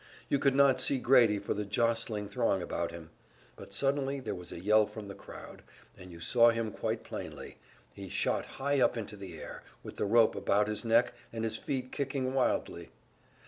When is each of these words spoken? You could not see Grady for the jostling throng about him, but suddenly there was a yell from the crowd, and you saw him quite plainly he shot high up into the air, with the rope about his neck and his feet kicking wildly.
You 0.29 0.39
could 0.39 0.55
not 0.55 0.79
see 0.79 0.97
Grady 0.97 1.37
for 1.37 1.53
the 1.53 1.63
jostling 1.63 2.27
throng 2.27 2.63
about 2.63 2.89
him, 2.89 3.11
but 3.55 3.71
suddenly 3.71 4.19
there 4.19 4.33
was 4.33 4.51
a 4.51 4.59
yell 4.59 4.87
from 4.87 5.07
the 5.07 5.13
crowd, 5.13 5.61
and 5.95 6.11
you 6.11 6.19
saw 6.19 6.49
him 6.49 6.71
quite 6.71 7.03
plainly 7.03 7.59
he 7.93 8.09
shot 8.09 8.43
high 8.57 8.81
up 8.81 8.97
into 8.97 9.15
the 9.15 9.39
air, 9.39 9.61
with 9.83 9.97
the 9.97 10.05
rope 10.07 10.33
about 10.33 10.67
his 10.67 10.83
neck 10.83 11.13
and 11.31 11.43
his 11.43 11.55
feet 11.55 11.91
kicking 11.91 12.33
wildly. 12.33 12.89